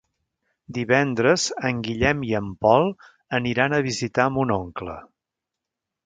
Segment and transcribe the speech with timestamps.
[0.75, 2.87] Divendres en Guillem i en Pol
[3.39, 4.97] aniran a visitar mon oncle.